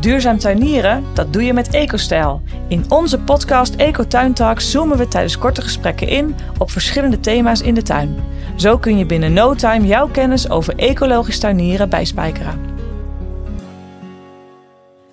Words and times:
Duurzaam 0.00 0.38
tuinieren, 0.38 1.04
dat 1.14 1.32
doe 1.32 1.44
je 1.44 1.52
met 1.52 1.70
EcoStijl. 1.70 2.42
In 2.68 2.84
onze 2.88 3.18
podcast 3.18 3.74
Eco 3.74 4.06
Tuin 4.06 4.34
Talks 4.34 4.70
zoomen 4.70 4.98
we 4.98 5.08
tijdens 5.08 5.38
korte 5.38 5.62
gesprekken 5.62 6.08
in 6.08 6.36
op 6.58 6.70
verschillende 6.70 7.20
thema's 7.20 7.60
in 7.60 7.74
de 7.74 7.82
tuin. 7.82 8.16
Zo 8.56 8.78
kun 8.78 8.98
je 8.98 9.06
binnen 9.06 9.32
no 9.32 9.54
time 9.54 9.86
jouw 9.86 10.08
kennis 10.08 10.50
over 10.50 10.76
ecologisch 10.76 11.38
tuinieren 11.38 11.88
bijspijkeren. 11.88 12.60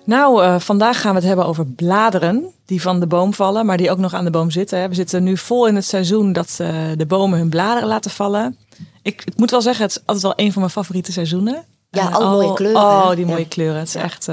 Nou, 0.04 0.42
uh, 0.42 0.58
vandaag 0.58 1.00
gaan 1.00 1.10
we 1.10 1.18
het 1.18 1.26
hebben 1.26 1.46
over 1.46 1.66
bladeren 1.66 2.44
die 2.64 2.82
van 2.82 3.00
de 3.00 3.06
boom 3.06 3.34
vallen, 3.34 3.66
maar 3.66 3.76
die 3.76 3.90
ook 3.90 3.98
nog 3.98 4.14
aan 4.14 4.24
de 4.24 4.30
boom 4.30 4.50
zitten. 4.50 4.88
We 4.88 4.94
zitten 4.94 5.22
nu 5.22 5.36
vol 5.36 5.66
in 5.66 5.74
het 5.74 5.84
seizoen 5.84 6.32
dat 6.32 6.58
uh, 6.60 6.68
de 6.96 7.06
bomen 7.06 7.38
hun 7.38 7.48
bladeren 7.48 7.88
laten 7.88 8.10
vallen. 8.10 8.56
Ik, 9.02 9.22
ik, 9.24 9.36
moet 9.36 9.50
wel 9.50 9.62
zeggen, 9.62 9.84
het 9.84 9.92
is 9.92 10.00
altijd 10.04 10.22
wel 10.22 10.46
een 10.46 10.52
van 10.52 10.60
mijn 10.60 10.72
favoriete 10.72 11.12
seizoenen. 11.12 11.64
Ja, 11.90 12.08
uh, 12.08 12.14
al 12.14 12.30
mooie 12.30 12.54
kleuren. 12.54 12.82
Oh, 12.82 13.10
die 13.10 13.26
mooie 13.26 13.38
ja. 13.38 13.46
kleuren. 13.48 13.78
Het 13.78 13.88
is 13.88 13.94
ja. 13.94 14.02
echt 14.02 14.28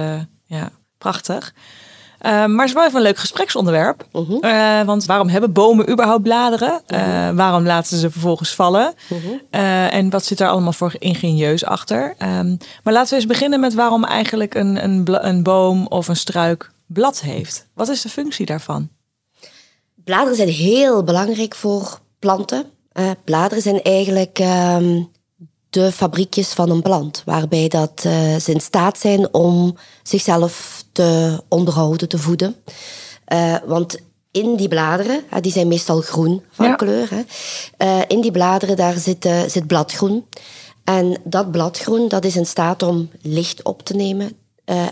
ja, 0.54 0.70
prachtig. 0.98 1.54
Uh, 2.26 2.32
maar 2.32 2.60
het 2.60 2.68
is 2.68 2.74
wel 2.74 2.86
even 2.86 2.96
een 2.96 3.04
leuk 3.04 3.18
gespreksonderwerp. 3.18 4.08
Uh 4.12 4.28
-huh. 4.28 4.38
uh, 4.42 4.86
want 4.86 5.06
waarom 5.06 5.28
hebben 5.28 5.52
bomen 5.52 5.90
überhaupt 5.90 6.24
bladeren? 6.24 6.82
-huh. 6.88 7.36
waarom 7.36 7.66
laten 7.66 7.98
ze 7.98 8.12
vervolgens 8.12 8.56
vallen? 8.56 8.94
-huh. 9.08 9.94
en 9.94 10.10
wat 10.10 10.26
zit 10.26 10.40
er 10.40 10.48
allemaal 10.48 10.74
voor 10.74 10.96
ingenieus 11.00 11.66
achter? 11.66 12.16
Um, 12.20 12.58
maar 12.84 12.94
laten 12.94 13.10
we 13.10 13.16
eens 13.16 13.26
beginnen 13.26 13.60
met 13.60 13.74
waarom 13.74 14.04
eigenlijk 14.04 14.56
een, 14.56 14.84
een, 14.84 15.28
een 15.28 15.44
boom 15.44 15.88
of 15.88 16.08
een 16.08 16.16
struik 16.16 16.72
blad 16.86 17.22
heeft. 17.22 17.68
Wat 17.74 17.90
is 17.90 18.02
de 18.02 18.10
functie 18.10 18.46
daarvan? 18.46 18.90
Bladeren 20.04 20.36
zijn 20.36 20.50
heel 20.50 21.04
belangrijk 21.04 21.56
voor 21.56 22.00
planten. 22.20 22.66
bladeren 23.24 23.64
zijn 23.64 23.82
eigenlijk 23.82 24.40
um, 24.40 25.12
de 25.74 25.92
fabriekjes 25.92 26.48
van 26.48 26.70
een 26.70 26.82
plant, 26.82 27.22
waarbij 27.26 27.68
dat, 27.68 28.04
uh, 28.06 28.36
ze 28.36 28.52
in 28.52 28.60
staat 28.60 29.00
zijn 29.00 29.34
om 29.34 29.76
zichzelf 30.04 30.84
te 30.92 31.40
onderhouden, 31.48 32.10
te 32.10 32.18
voeden. 32.18 32.56
Uh, 33.34 33.56
want 33.66 33.98
in 34.32 34.56
die 34.56 34.68
bladeren, 34.68 35.24
die 35.42 35.52
zijn 35.52 35.68
meestal 35.68 36.02
groen 36.02 36.44
van 36.52 36.66
ja. 36.66 36.76
kleur, 36.76 37.10
hè, 37.10 37.22
uh, 37.86 38.02
in 38.08 38.22
die 38.22 38.32
bladeren 38.32 38.76
daar 38.76 38.98
zit, 38.98 39.30
zit 39.48 39.68
bladgroen. 39.68 40.26
En 40.84 41.18
dat 41.24 41.52
bladgroen 41.52 42.08
dat 42.08 42.26
is 42.26 42.36
in 42.36 42.46
staat 42.46 42.84
om 42.84 43.10
licht 43.22 43.64
op 43.64 43.84
te 43.84 43.96
nemen. 43.96 44.32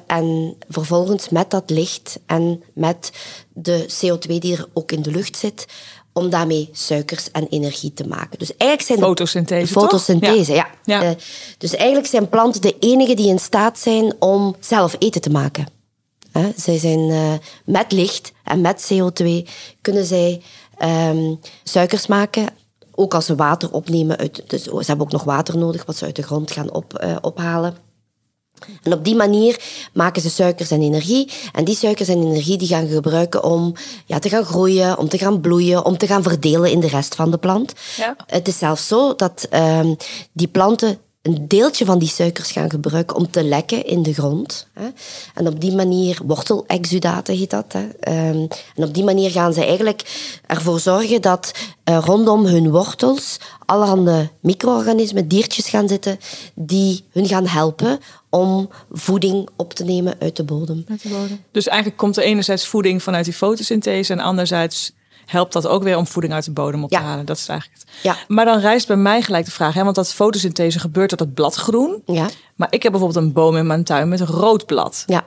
En 0.08 0.56
vervolgens 0.70 1.30
met 1.30 1.50
dat 1.50 1.70
licht 1.70 2.20
en 2.26 2.64
met 2.74 3.12
de 3.54 3.86
CO2 3.90 4.28
die 4.28 4.58
er 4.58 4.68
ook 4.74 4.92
in 4.92 5.02
de 5.02 5.12
lucht 5.12 5.38
zit, 5.38 5.66
om 6.14 6.30
daarmee 6.30 6.70
suikers 6.72 7.32
en 7.32 7.48
energie 7.50 7.94
te 7.94 8.08
maken. 8.08 8.40
Dus 8.40 8.58
eigenlijk 8.58 8.82
zijn 8.82 9.10
fotosynthese. 9.10 9.74
Fotosynthese, 9.74 10.54
ja. 10.54 10.68
ja. 10.84 11.02
ja. 11.02 11.10
Uh, 11.10 11.16
dus 11.58 11.76
eigenlijk 11.76 12.08
zijn 12.08 12.30
planten 12.30 12.62
de 12.62 12.76
enige 12.80 13.14
die 13.14 13.30
in 13.30 13.40
staat 13.40 13.80
zijn 13.80 14.14
om 14.20 14.56
zelf 14.60 14.96
eten 15.00 15.22
te 15.22 15.30
maken. 15.30 15.68
Uh, 16.34 16.46
zij 16.56 16.78
zijn 16.78 17.40
met 17.66 17.92
licht 17.92 18.32
en 18.44 18.62
met 18.62 18.92
CO2 18.94 19.50
kunnen 19.82 20.06
zij 20.06 20.42
um, 20.84 21.40
suikers 21.64 22.08
maken. 22.08 22.46
Ook 22.92 23.14
als 23.14 23.26
ze 23.26 23.36
water 23.36 23.72
opnemen 23.72 24.18
uit. 24.18 24.44
Dus 24.48 24.64
ze 24.64 24.84
hebben 24.86 25.06
ook 25.06 25.12
nog 25.12 25.24
water 25.24 25.58
nodig, 25.58 25.86
wat 25.86 25.96
ze 25.96 26.06
uit 26.06 26.16
de 26.16 26.22
grond 26.22 26.52
gaan 26.52 26.72
op, 26.72 27.18
ophalen. 27.22 27.76
En 28.84 28.94
op 28.94 29.04
die 29.04 29.16
manier 29.16 29.60
maken 29.94 30.22
ze 30.22 30.30
suikers 30.30 30.72
en 30.72 30.82
energie. 30.82 31.32
En 31.52 31.64
die 31.64 31.76
suikers 31.76 32.08
en 32.08 32.22
energie 32.22 32.58
die 32.58 32.68
gaan 32.68 32.88
gebruiken 32.88 33.44
om 33.44 33.74
ja, 34.06 34.20
te 34.20 34.30
gaan 34.30 34.46
groeien, 34.46 34.98
om 34.98 35.10
te 35.10 35.18
gaan 35.18 35.42
bloeien, 35.42 35.86
om 35.86 35.98
te 35.98 36.08
gaan 36.08 36.24
verdelen 36.24 36.72
in 36.72 36.80
de 36.80 36.88
rest 36.88 37.16
van 37.16 37.32
de 37.32 37.38
plant. 37.38 37.74
Ja. 37.98 38.16
Het 38.26 38.48
is 38.48 38.58
zelfs 38.58 38.88
zo 38.88 39.16
dat 39.16 39.48
um, 39.54 39.96
die 40.32 40.48
planten 40.48 41.00
een 41.22 41.48
deeltje 41.48 41.86
van 41.86 42.00
die 42.00 42.08
suikers 42.08 42.52
gaan 42.52 42.70
gebruiken 42.70 43.16
om 43.16 43.32
te 43.32 43.44
lekken 43.44 43.86
in 43.86 44.04
de 44.04 44.14
grond. 44.14 44.68
En 45.34 45.48
op 45.48 45.60
die 45.62 45.76
manier, 45.76 46.20
wortelexudaten 46.26 47.36
heet 47.36 47.50
dat. 47.50 47.76
Um, 47.76 48.48
en 48.76 48.84
op 48.84 48.94
die 48.94 49.04
manier 49.04 49.32
gaan 49.32 49.54
ze 49.54 49.66
eigenlijk 49.66 50.02
ervoor 50.46 50.80
zorgen 50.80 51.22
dat 51.22 51.52
uh, 51.90 51.98
rondom 52.06 52.46
hun 52.46 52.72
wortels 52.72 53.40
allerhande 53.66 54.30
micro-organismen, 54.40 55.28
diertjes 55.28 55.70
gaan 55.70 55.88
zitten, 55.88 56.20
die 56.56 57.04
hun 57.12 57.28
gaan 57.28 57.48
helpen 57.48 58.00
om 58.30 58.70
voeding 58.92 59.50
op 59.56 59.74
te 59.74 59.84
nemen 59.84 60.16
uit 60.20 60.36
de 60.36 60.44
bodem. 60.44 60.86
Uit 60.90 61.02
de 61.02 61.10
bodem. 61.10 61.44
Dus 61.52 61.68
eigenlijk 61.68 62.00
komt 62.00 62.18
er 62.18 62.24
enerzijds 62.24 62.68
voeding 62.68 63.04
vanuit 63.04 63.26
die 63.26 63.34
fotosynthese 63.34 64.14
en 64.14 64.20
anderzijds 64.20 64.92
helpt 65.32 65.54
dat 65.54 65.68
ook 65.68 65.84
weer 65.84 65.98
om 65.98 66.08
voeding 66.08 66.34
uit 66.34 66.46
de 66.46 66.52
bodem 66.52 66.84
op 66.84 66.92
ja. 66.92 67.00
te 67.00 67.06
halen. 67.06 67.26
Dat 67.26 67.38
is 67.38 67.48
eigenlijk 67.48 67.82
het. 67.82 67.90
Ja. 68.04 68.16
Maar 68.28 68.46
dan 68.46 68.60
rijst 68.60 68.88
bij 68.88 68.96
mij 68.96 69.22
gelijk 69.22 69.46
de 69.46 69.52
vraag, 69.52 69.74
hè, 69.74 69.84
want 69.84 69.96
dat 69.96 70.14
fotosynthese 70.14 70.80
gebeurt 70.80 71.10
tot 71.10 71.20
het 71.20 71.34
bladgroen. 71.34 72.02
Ja. 72.06 72.30
Maar 72.56 72.68
ik 72.72 72.84
heb 72.84 72.92
bijvoorbeeld 72.92 73.26
een 73.26 73.34
boom 73.34 73.58
in 73.58 73.68
mijn 73.68 73.84
tuin 73.84 74.10
met 74.10 74.20
een 74.20 74.26
rood 74.26 74.66
blad. 74.66 75.04
Ja. 75.06 75.26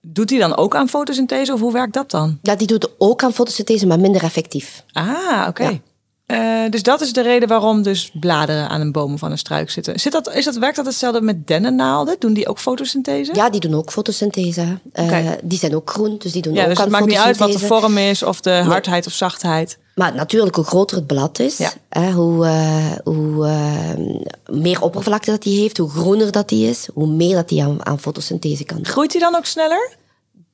Doet 0.00 0.28
die 0.28 0.38
dan 0.38 0.56
ook 0.56 0.74
aan 0.76 0.88
fotosynthese 0.88 1.52
of 1.52 1.60
hoe 1.60 1.72
werkt 1.72 1.94
dat 1.94 2.10
dan? 2.10 2.38
Ja, 2.42 2.56
die 2.56 2.66
doet 2.66 2.90
ook 2.98 3.22
aan 3.22 3.32
fotosynthese, 3.32 3.86
maar 3.86 4.00
minder 4.00 4.22
effectief. 4.22 4.84
Ah, 4.92 5.06
oké. 5.38 5.48
Okay. 5.48 5.72
Ja. 5.72 5.91
Uh, 6.32 6.70
dus 6.70 6.82
dat 6.82 7.00
is 7.00 7.12
de 7.12 7.22
reden 7.22 7.48
waarom 7.48 7.82
dus 7.82 8.10
bladeren 8.20 8.68
aan 8.68 8.80
een 8.80 8.92
boom 8.92 9.18
van 9.18 9.30
een 9.30 9.38
struik 9.38 9.70
zitten. 9.70 10.00
Zit 10.00 10.12
dat, 10.12 10.34
is 10.34 10.44
dat, 10.44 10.56
werkt 10.56 10.76
dat 10.76 10.86
hetzelfde 10.86 11.20
met 11.20 11.46
dennennaalden? 11.46 12.16
Doen 12.18 12.32
die 12.32 12.48
ook 12.48 12.58
fotosynthese? 12.58 13.34
Ja, 13.34 13.50
die 13.50 13.60
doen 13.60 13.74
ook 13.74 13.90
fotosynthese. 13.90 14.60
Uh, 14.60 15.04
okay. 15.04 15.38
Die 15.42 15.58
zijn 15.58 15.74
ook 15.74 15.90
groen, 15.90 16.16
dus 16.18 16.32
die 16.32 16.42
doen 16.42 16.54
ja, 16.54 16.62
ook 16.62 16.68
dus 16.68 16.78
aan 16.78 16.84
het 16.84 16.92
maakt 16.92 17.06
niet 17.06 17.16
uit 17.18 17.36
wat 17.36 17.52
de 17.52 17.58
vorm 17.58 17.98
is 17.98 18.22
of 18.22 18.40
de 18.40 18.50
hardheid 18.50 19.06
of 19.06 19.12
zachtheid. 19.12 19.78
Maar 19.94 20.14
natuurlijk, 20.14 20.56
hoe 20.56 20.64
groter 20.64 20.96
het 20.96 21.06
blad 21.06 21.38
is, 21.38 21.56
ja. 21.56 21.72
hè, 21.88 22.12
hoe, 22.12 22.46
uh, 22.46 22.92
hoe 23.04 23.46
uh, 23.46 24.56
meer 24.56 24.82
oppervlakte 24.82 25.30
dat 25.30 25.42
die 25.42 25.60
heeft, 25.60 25.76
hoe 25.76 25.90
groener 25.90 26.32
dat 26.32 26.48
die 26.48 26.68
is, 26.68 26.88
hoe 26.94 27.06
meer 27.06 27.34
dat 27.34 27.48
die 27.48 27.62
aan, 27.62 27.86
aan 27.86 28.00
fotosynthese 28.00 28.64
kan 28.64 28.76
doen. 28.76 28.86
Groeit 28.86 29.12
die 29.12 29.20
dan 29.20 29.34
ook 29.34 29.46
sneller? 29.46 30.00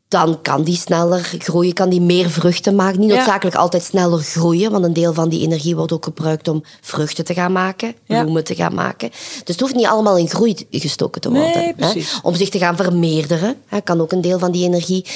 Dan 0.09 0.43
kan 0.43 0.63
die 0.63 0.77
sneller 0.77 1.37
groeien, 1.39 1.73
kan 1.73 1.89
die 1.89 2.01
meer 2.01 2.31
vruchten 2.31 2.75
maken. 2.75 3.01
Niet 3.01 3.09
noodzakelijk 3.09 3.57
altijd 3.57 3.83
sneller 3.83 4.19
groeien, 4.19 4.71
want 4.71 4.85
een 4.85 4.93
deel 4.93 5.15
van 5.15 5.29
die 5.29 5.43
energie 5.43 5.77
wordt 5.77 5.93
ook 5.93 6.05
gebruikt 6.05 6.49
om 6.49 6.63
vruchten 6.81 7.25
te 7.25 7.35
gaan 7.35 7.53
maken, 7.53 7.95
bloemen 8.07 8.45
te 8.45 8.55
gaan 8.55 8.75
maken. 8.75 9.11
Dus 9.11 9.43
het 9.45 9.61
hoeft 9.61 9.75
niet 9.75 9.87
allemaal 9.87 10.19
in 10.19 10.29
groei 10.29 10.67
gestoken 10.71 11.21
te 11.21 11.31
worden. 11.31 11.53
Nee, 11.53 11.75
hè. 11.77 12.01
Om 12.23 12.35
zich 12.35 12.49
te 12.49 12.59
gaan 12.59 12.77
vermeerderen, 12.77 13.57
hè, 13.67 13.81
kan 13.81 14.01
ook 14.01 14.13
een 14.13 14.21
deel 14.21 14.39
van 14.39 14.53
die 14.53 14.65
energie 14.65 15.07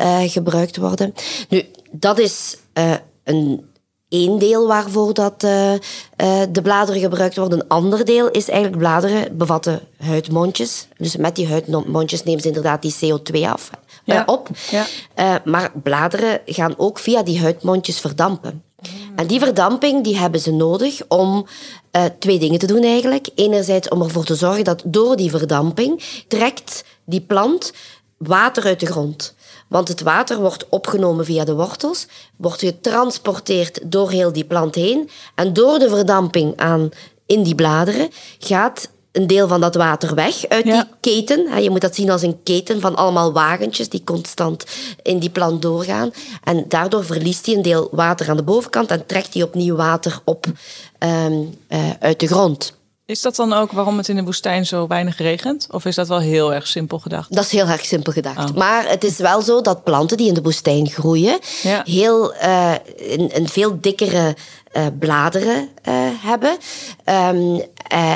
uh, 0.00 0.18
gebruikt 0.20 0.76
worden. 0.76 1.14
Nu, 1.48 1.64
dat 1.90 2.18
is 2.18 2.56
uh, 2.74 2.92
een 3.24 3.64
één 4.10 4.38
deel 4.38 4.66
waarvoor 4.66 5.14
dat, 5.14 5.44
uh, 5.44 5.72
uh, 5.72 5.78
de 6.50 6.62
bladeren 6.62 7.00
gebruikt 7.00 7.36
worden. 7.36 7.60
Een 7.60 7.68
ander 7.68 8.04
deel 8.04 8.30
is 8.30 8.48
eigenlijk 8.48 8.78
bladeren 8.82 9.36
bevatten 9.36 9.80
huidmondjes. 9.98 10.86
Dus 10.96 11.16
met 11.16 11.36
die 11.36 11.48
huidmondjes 11.48 12.24
nemen 12.24 12.40
ze 12.40 12.46
inderdaad 12.46 12.82
die 12.82 12.94
CO2 12.94 13.40
af, 13.40 13.70
ja. 14.14 14.22
op. 14.26 14.48
Ja. 14.70 14.86
maar 15.44 15.72
bladeren 15.82 16.40
gaan 16.46 16.74
ook 16.76 16.98
via 16.98 17.22
die 17.22 17.40
huidmondjes 17.40 18.00
verdampen. 18.00 18.62
En 19.16 19.26
die 19.26 19.38
verdamping 19.38 20.04
die 20.04 20.18
hebben 20.18 20.40
ze 20.40 20.52
nodig 20.52 21.00
om 21.08 21.46
twee 22.18 22.38
dingen 22.38 22.58
te 22.58 22.66
doen 22.66 22.82
eigenlijk. 22.82 23.28
Enerzijds 23.34 23.88
om 23.88 24.02
ervoor 24.02 24.24
te 24.24 24.34
zorgen 24.34 24.64
dat 24.64 24.82
door 24.86 25.16
die 25.16 25.30
verdamping 25.30 26.02
trekt 26.28 26.84
die 27.04 27.20
plant 27.20 27.72
water 28.16 28.64
uit 28.64 28.80
de 28.80 28.86
grond. 28.86 29.34
Want 29.68 29.88
het 29.88 30.00
water 30.00 30.40
wordt 30.40 30.68
opgenomen 30.68 31.24
via 31.24 31.44
de 31.44 31.54
wortels, 31.54 32.06
wordt 32.36 32.60
getransporteerd 32.60 33.80
door 33.84 34.10
heel 34.10 34.32
die 34.32 34.44
plant 34.44 34.74
heen. 34.74 35.10
En 35.34 35.52
door 35.52 35.78
de 35.78 35.88
verdamping 35.88 36.56
aan 36.56 36.90
in 37.26 37.42
die 37.42 37.54
bladeren 37.54 38.08
gaat 38.38 38.90
een 39.12 39.26
deel 39.26 39.48
van 39.48 39.60
dat 39.60 39.74
water 39.74 40.14
weg 40.14 40.48
uit 40.48 40.64
ja. 40.64 40.82
die 40.82 40.92
keten. 41.00 41.62
Je 41.62 41.70
moet 41.70 41.80
dat 41.80 41.94
zien 41.94 42.10
als 42.10 42.22
een 42.22 42.42
keten 42.42 42.80
van 42.80 42.96
allemaal 42.96 43.32
wagentjes 43.32 43.88
die 43.88 44.04
constant 44.04 44.64
in 45.02 45.18
die 45.18 45.30
plant 45.30 45.62
doorgaan. 45.62 46.10
En 46.44 46.64
daardoor 46.68 47.04
verliest 47.04 47.46
hij 47.46 47.54
een 47.54 47.62
deel 47.62 47.88
water 47.90 48.30
aan 48.30 48.36
de 48.36 48.42
bovenkant 48.42 48.90
en 48.90 49.06
trekt 49.06 49.34
hij 49.34 49.42
opnieuw 49.42 49.76
water 49.76 50.20
op 50.24 50.46
um, 50.98 51.54
uh, 51.68 51.90
uit 52.00 52.20
de 52.20 52.26
grond. 52.26 52.78
Is 53.10 53.20
dat 53.20 53.36
dan 53.36 53.52
ook 53.52 53.72
waarom 53.72 53.96
het 53.96 54.08
in 54.08 54.16
de 54.16 54.22
woestijn 54.22 54.66
zo 54.66 54.86
weinig 54.86 55.18
regent? 55.18 55.66
Of 55.70 55.84
is 55.84 55.94
dat 55.94 56.08
wel 56.08 56.18
heel 56.18 56.54
erg 56.54 56.66
simpel 56.66 56.98
gedacht? 56.98 57.34
Dat 57.34 57.44
is 57.44 57.50
heel 57.50 57.66
erg 57.66 57.84
simpel 57.84 58.12
gedacht. 58.12 58.50
Oh. 58.50 58.56
Maar 58.56 58.88
het 58.88 59.04
is 59.04 59.16
wel 59.16 59.42
zo 59.42 59.60
dat 59.60 59.84
planten 59.84 60.16
die 60.16 60.28
in 60.28 60.34
de 60.34 60.42
woestijn 60.42 60.88
groeien, 60.88 61.38
ja. 61.62 61.82
heel, 61.84 62.34
uh, 62.34 62.74
een, 62.96 63.30
een, 63.32 63.48
veel 63.48 63.80
dikkere 63.80 64.36
uh, 64.72 64.86
bladeren 64.98 65.68
uh, 65.88 65.94
hebben. 66.22 66.56
Um, 67.04 67.62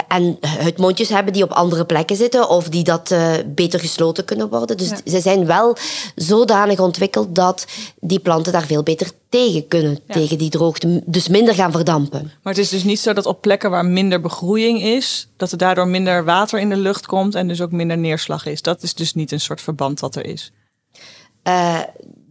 en 0.09 0.39
huidmondjes 0.41 1.09
hebben 1.09 1.33
die 1.33 1.43
op 1.43 1.51
andere 1.51 1.85
plekken 1.85 2.17
zitten 2.17 2.49
of 2.49 2.69
die 2.69 2.85
dat 2.85 3.15
beter 3.47 3.81
gesloten 3.81 4.25
kunnen 4.25 4.49
worden. 4.49 4.77
Dus 4.77 4.89
ja. 4.89 4.99
ze 5.05 5.21
zijn 5.21 5.47
wel 5.47 5.77
zodanig 6.15 6.79
ontwikkeld 6.79 7.35
dat 7.35 7.67
die 8.01 8.19
planten 8.19 8.53
daar 8.53 8.67
veel 8.67 8.83
beter 8.83 9.11
tegen 9.29 9.69
kunnen, 9.69 9.99
ja. 10.07 10.15
tegen 10.15 10.39
die 10.39 10.51
droogte. 10.51 11.03
Dus 11.07 11.29
minder 11.29 11.55
gaan 11.55 11.73
verdampen. 11.73 12.33
Maar 12.43 12.53
het 12.53 12.63
is 12.63 12.69
dus 12.69 12.85
niet 12.85 13.01
zo 13.01 13.13
dat 13.13 13.27
op 13.27 13.41
plekken 13.41 13.71
waar 13.71 13.87
minder 13.87 14.21
begroeiing 14.21 14.83
is, 14.83 15.29
dat 15.37 15.53
er 15.53 15.59
daardoor 15.59 15.89
minder 15.89 16.25
water 16.25 16.59
in 16.59 16.69
de 16.69 16.77
lucht 16.77 17.07
komt 17.07 17.35
en 17.35 17.49
dus 17.49 17.61
ook 17.61 17.73
minder 17.73 17.99
neerslag 17.99 18.47
is. 18.47 18.63
Dat 18.63 18.83
is 18.83 18.95
dus 18.95 19.15
niet 19.15 19.33
een 19.33 19.41
soort 19.41 19.61
verband 19.61 20.01
wat 20.01 20.17
er 20.17 20.25
is. 20.25 20.53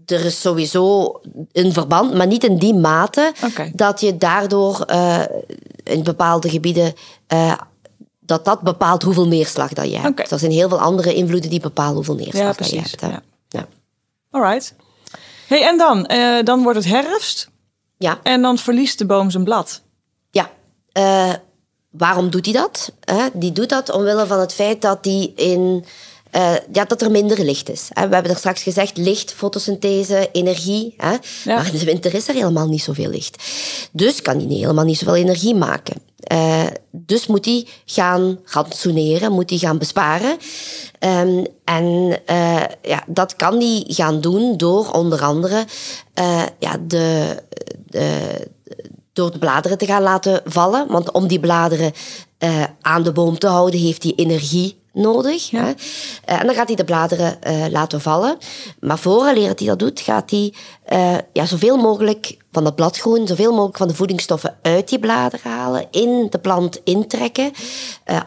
Er 0.06 0.26
is 0.26 0.42
sowieso 0.42 1.12
een 1.52 1.74
verband, 1.74 2.14
maar 2.14 2.28
niet 2.28 2.44
in 2.44 2.58
die 2.58 2.74
mate 2.74 3.34
okay. 3.44 3.72
dat 3.76 4.02
je 4.02 4.18
daardoor 4.18 4.86
uh, 4.90 5.24
in 5.84 6.04
bepaalde 6.04 6.50
gebieden 6.50 6.94
uh, 7.34 7.54
dat 8.20 8.46
dat 8.46 8.62
bepaalt 8.62 9.04
hoeveel 9.04 9.28
neerslag 9.28 9.74
dat 9.74 9.90
je 9.90 9.98
hebt. 9.98 10.20
Oké. 10.20 10.34
Er 10.34 10.40
zijn 10.40 10.52
heel 10.52 10.70
veel 10.70 10.80
andere 10.80 11.14
invloeden 11.14 11.50
die 11.50 11.60
bepalen 11.60 11.96
hoeveel 11.96 12.16
neerslag 12.16 12.44
Ja, 12.44 12.54
dat 12.54 12.70
je 12.70 12.80
hebt. 12.80 13.02
hè. 13.02 13.08
Ja. 13.08 13.24
Ja. 13.48 13.68
Alright. 14.32 14.76
Hey, 15.48 15.68
en 15.68 15.78
dan? 15.78 16.06
Eh, 16.06 16.44
dan 16.44 16.64
wordt 16.64 16.78
het 16.78 16.88
herfst 16.88 17.50
ja. 17.98 18.20
en 18.24 18.42
dan 18.42 18.58
verliest 18.58 18.98
de 18.98 19.06
boom 19.06 19.30
zijn 19.30 19.44
blad. 19.44 19.82
Ja, 20.32 20.52
eh, 20.92 21.34
waarom 21.90 22.30
doet 22.30 22.46
hij 22.46 22.54
dat? 22.54 22.92
Die 23.34 23.52
doet 23.52 23.70
dat 23.70 23.92
omwille 23.92 24.26
van 24.28 24.40
het 24.40 24.54
feit 24.54 24.82
dat, 24.82 25.04
die 25.04 25.34
in, 25.36 25.86
eh, 26.34 26.54
ja, 26.72 26.86
dat 26.86 27.02
er 27.02 27.12
minder 27.12 27.44
licht 27.44 27.70
is. 27.70 27.88
Hè? 27.90 28.08
We 28.08 28.14
hebben 28.14 28.32
er 28.32 28.38
straks 28.38 28.64
gezegd, 28.64 28.98
licht, 28.98 29.34
fotosynthese, 29.34 30.30
energie. 30.32 30.94
Hè? 30.98 31.12
Ja. 31.12 31.20
Maar 31.56 31.66
in 31.74 31.80
de 31.80 31.86
winter 31.86 32.14
is 32.14 32.28
er 32.28 32.34
helemaal 32.34 32.68
niet 32.68 32.82
zoveel 32.82 33.10
licht. 33.10 33.44
Dus 33.92 34.22
kan 34.22 34.36
hij 34.38 34.46
niet- 34.46 34.60
helemaal 34.62 34.84
niet 34.86 34.98
zoveel 34.98 35.16
energie 35.16 35.56
maken. 35.56 35.96
Eh, 36.18 36.64
dus 36.92 37.28
moet 37.28 37.46
hij 37.46 37.68
gaan 37.86 38.40
rantsoeneren, 38.46 39.32
moet 39.32 39.50
hij 39.50 39.60
gaan 39.60 39.78
besparen. 39.78 40.38
Ehm, 41.00 41.44
en 41.64 42.20
eh, 42.26 42.64
ja, 42.82 43.04
dat 43.08 43.36
kan 43.36 43.60
hij 43.60 43.84
gaan 43.88 44.22
doen 44.22 44.58
door 44.58 44.92
onder 44.92 45.22
andere 45.24 45.66
ja, 46.60 46.78
de, 46.88 47.38
de, 47.88 48.20
door 49.14 49.32
de 49.32 49.40
bladeren 49.40 49.78
te 49.78 49.86
gaan 49.86 50.04
laten 50.04 50.42
vallen. 50.46 50.88
Want 50.88 51.12
om 51.12 51.28
die 51.28 51.40
bladeren 51.40 51.92
aan 52.82 53.04
de 53.04 53.12
boom 53.12 53.38
te 53.40 53.48
houden, 53.48 53.80
heeft 53.80 54.04
hij 54.04 54.14
energie 54.16 54.82
nodig. 54.94 55.50
Hè? 55.50 55.72
Eh, 56.26 56.40
en 56.40 56.46
dan 56.46 56.56
gaat 56.56 56.68
hij 56.68 56.76
de 56.76 56.84
bladeren 56.84 57.42
eh, 57.42 57.66
laten 57.70 58.02
vallen. 58.02 58.38
Maar 58.80 58.98
vooraleer 58.98 59.54
hij 59.56 59.68
dat 59.68 59.80
doet, 59.80 60.00
gaat 60.00 60.32
hij 60.32 60.54
eh, 60.84 61.18
ja, 61.34 61.46
zoveel 61.46 61.78
mogelijk 61.78 62.38
van 62.52 62.64
dat 62.64 62.76
bladgroen, 62.76 63.28
zoveel 63.28 63.52
mogelijk 63.52 63.78
van 63.78 63.88
de 63.88 63.96
voedingsstoffen 63.96 64.58
uit 64.62 64.90
die 64.90 65.00
bladeren 65.00 65.52
halen, 65.52 65.88
in 65.92 66.28
de 66.30 66.40
plant 66.40 66.82
intrekken. 66.84 67.52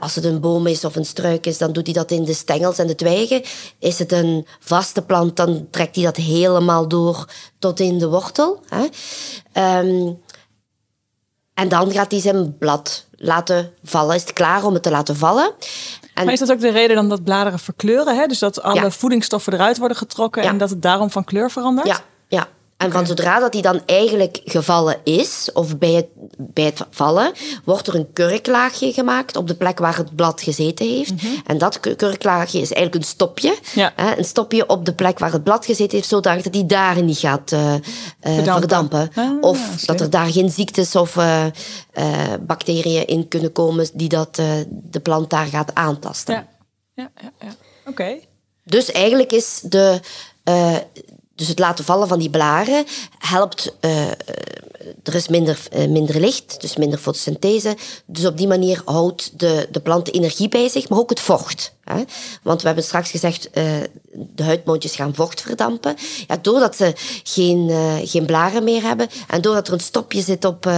Als 0.01 0.15
het 0.15 0.25
een 0.25 0.41
boom 0.41 0.67
is 0.67 0.85
of 0.85 0.97
een 0.97 1.05
struik 1.05 1.47
is, 1.47 1.59
dan 1.59 1.73
doet 1.73 1.87
hij 1.87 1.95
dat 1.95 2.11
in 2.11 2.25
de 2.25 2.35
stengels 2.35 2.79
en 2.79 2.87
de 2.87 2.95
twijgen. 2.95 3.43
Is 3.79 3.99
het 3.99 4.13
een 4.13 4.47
vaste 4.61 5.03
plant, 5.03 5.37
dan 5.37 5.67
trekt 5.71 5.95
hij 5.95 6.05
dat 6.05 6.17
helemaal 6.17 6.89
door 6.89 7.29
tot 7.59 7.81
in 7.81 7.99
de 7.99 8.09
wortel. 8.09 8.61
Hè? 8.69 8.87
Ehm, 9.53 10.13
en 11.55 11.69
dan 11.69 11.91
gaat 11.91 12.11
hij 12.11 12.21
zijn 12.21 12.59
blad 12.59 13.07
laten 13.11 13.73
vallen. 13.83 14.15
Is 14.15 14.23
het 14.23 14.33
klaar 14.33 14.65
om 14.65 14.75
het 14.75 14.83
te 14.83 14.91
laten 14.91 15.17
vallen? 15.17 15.55
En 16.17 16.25
Maar 16.25 16.33
is 16.33 16.39
dat 16.39 16.53
ook 16.53 16.61
de 16.61 16.69
reden 16.71 16.97
dan 16.97 17.09
dat 17.09 17.25
bladeren 17.25 17.59
verkleuren? 17.59 18.17
Hè? 18.17 18.27
Dus 18.27 18.39
dat 18.39 18.63
alle 18.63 18.81
Ja. 18.81 18.91
voedingsstoffen 18.91 19.53
eruit 19.53 19.79
worden 19.79 19.97
getrokken 19.97 20.43
Ja. 20.43 20.49
en 20.49 20.59
dat 20.59 20.71
het 20.71 20.83
daarom 20.83 21.11
van 21.11 21.25
kleur 21.25 21.51
verandert? 21.51 21.87
Ja, 21.87 21.99
ja. 22.29 22.47
En 22.77 22.93
van 22.93 23.07
zodra 23.07 23.39
dat 23.41 23.53
die 23.53 23.63
dan 23.63 23.81
eigenlijk 23.87 24.41
gevallen 24.45 24.97
is, 25.05 25.51
of 25.53 25.79
bij 25.79 25.93
het, 25.93 26.07
bij 26.39 26.65
het 26.65 26.81
vallen, 26.91 27.33
wordt 27.65 27.87
er 27.87 27.95
een 27.95 28.13
kurklaagje 28.13 28.93
gemaakt 28.93 29.37
op 29.37 29.47
de 29.49 29.55
plek 29.55 29.79
waar 29.79 29.97
het 29.97 30.17
blad 30.17 30.43
gezeten 30.43 30.87
heeft. 30.89 31.13
En 31.47 31.59
dat 31.59 31.81
ku- 31.81 31.95
kurklaagje 31.95 32.61
is 32.61 32.73
eigenlijk 32.73 32.95
een 33.05 33.11
stopje. 33.11 33.51
Mhm. 33.63 33.79
Ja. 33.79 33.93
Hè, 33.97 34.17
een 34.19 34.25
stopje 34.25 34.69
op 34.69 34.85
de 34.85 34.93
plek 34.95 35.19
waar 35.19 35.33
het 35.33 35.45
blad 35.45 35.65
gezeten 35.65 35.97
heeft, 35.97 36.09
zodanig 36.09 36.43
dat 36.43 36.53
die 36.53 36.67
daar 36.67 37.03
niet 37.03 37.19
gaat 37.19 37.53
eh, 37.53 37.75
eh, 37.75 37.81
Verdampen. 38.21 38.59
verdampen. 38.61 39.11
Ah, 39.15 39.37
of 39.41 39.77
dat 39.85 40.01
er 40.01 40.11
daar 40.11 40.27
geen 40.31 40.51
ziektes 40.51 40.97
of 40.97 41.17
eh, 41.17 41.45
bacteriën 42.41 43.07
in 43.07 43.29
kunnen 43.29 43.53
komen 43.53 43.89
die 43.93 44.09
dat, 44.09 44.35
de 44.71 45.01
plant 45.03 45.31
daar 45.31 45.47
gaat 45.47 45.75
aantasten. 45.75 46.35
Ja, 46.35 46.47
ja, 46.95 47.11
ja. 47.23 47.33
ja. 47.41 47.55
Oké. 47.87 48.17
Dus 48.65 48.93
eigenlijk 48.93 49.33
is 49.33 49.61
de, 49.63 50.01
dus 51.37 51.49
het 51.49 51.59
laten 51.59 51.85
vallen 51.85 52.09
van 52.09 52.19
die 52.19 52.31
blaren 52.31 52.85
helpt. 53.19 53.75
eh, 53.81 54.11
eh, 54.11 54.13
er 55.03 55.15
is 55.15 55.29
minder, 55.29 55.59
eh, 55.71 55.89
minder 55.89 56.21
licht, 56.21 56.61
dus 56.61 56.77
minder 56.77 56.99
fotosynthese. 56.99 57.77
Dus 58.07 58.25
op 58.25 58.37
die 58.37 58.47
manier 58.47 58.83
houdt 58.85 59.39
de, 59.39 59.69
de 59.71 59.81
plant 59.81 60.15
energie 60.15 60.49
bij 60.49 60.69
zich, 60.69 60.89
maar 60.89 60.99
ook 60.99 61.11
het 61.11 61.21
vocht. 61.21 61.75
Hè? 61.85 62.03
Want 62.43 62.61
we 62.61 62.67
hebben 62.67 62.85
straks 62.85 63.11
gezegd, 63.11 63.51
eh, 63.51 63.65
de 64.13 64.43
huidmondjes 64.43 64.97
gaan 64.97 65.15
vocht 65.15 65.41
verdampen. 65.41 65.97
Ja, 66.27 66.39
doordat 66.43 66.77
ze 66.77 66.93
geen, 67.23 67.71
geen 68.05 68.27
blaren 68.27 68.65
meer 68.65 68.83
hebben 68.83 69.09
en 69.29 69.41
doordat 69.41 69.67
er 69.67 69.73
een 69.73 69.81
stopje 69.81 70.23
zit 70.23 70.45
op, 70.45 70.71